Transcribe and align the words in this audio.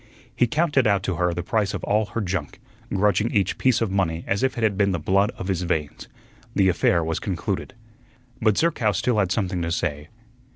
He 0.35 0.47
counted 0.47 0.87
out 0.87 1.03
to 1.03 1.17
her 1.17 1.31
the 1.31 1.43
price 1.43 1.75
of 1.75 1.83
all 1.83 2.07
her 2.07 2.21
junk, 2.21 2.59
grudging 2.91 3.29
each 3.31 3.59
piece 3.59 3.81
of 3.81 3.91
money 3.91 4.23
as 4.25 4.41
if 4.41 4.57
it 4.57 4.63
had 4.63 4.75
been 4.75 4.93
the 4.93 4.99
blood 4.99 5.29
of 5.37 5.47
his 5.47 5.61
veins. 5.61 6.07
The 6.55 6.69
affair 6.69 7.03
was 7.03 7.19
concluded. 7.19 7.75
But 8.41 8.57
Zerkow 8.57 8.93
still 8.93 9.19
had 9.19 9.31
something 9.31 9.61
to 9.61 9.71
say. 9.71 10.07